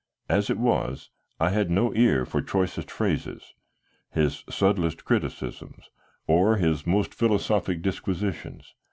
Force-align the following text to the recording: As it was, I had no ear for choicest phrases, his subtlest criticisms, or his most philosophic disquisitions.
As 0.29 0.49
it 0.49 0.57
was, 0.57 1.11
I 1.39 1.51
had 1.51 1.69
no 1.69 1.93
ear 1.93 2.25
for 2.25 2.41
choicest 2.41 2.89
phrases, 2.89 3.53
his 4.09 4.43
subtlest 4.49 5.05
criticisms, 5.05 5.91
or 6.25 6.55
his 6.57 6.87
most 6.87 7.13
philosophic 7.13 7.83
disquisitions. 7.83 8.73